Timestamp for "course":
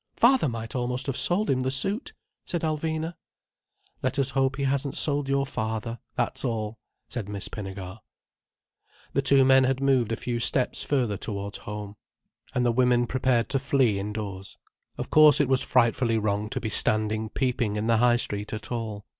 15.11-15.39